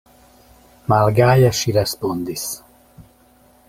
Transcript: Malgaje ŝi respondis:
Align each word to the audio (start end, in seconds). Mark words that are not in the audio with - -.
Malgaje 0.93 1.53
ŝi 1.59 1.77
respondis: 1.79 2.51